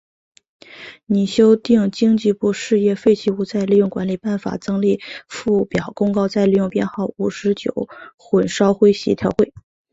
[1.05, 9.53] 拟修订经济部事业废弃物再利用管理办法增列附表公告再利用编号五十九混烧灰协调会。